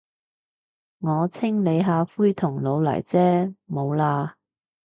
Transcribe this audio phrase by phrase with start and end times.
[0.97, 4.33] 我清理下灰同老泥啫，冇喇。